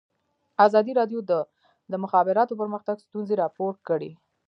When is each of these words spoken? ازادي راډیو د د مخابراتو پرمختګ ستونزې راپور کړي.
ازادي 0.65 0.91
راډیو 0.99 1.19
د 1.29 1.31
د 1.91 1.93
مخابراتو 2.03 2.57
پرمختګ 2.61 2.95
ستونزې 3.05 3.35
راپور 3.43 3.73
کړي. 3.87 4.11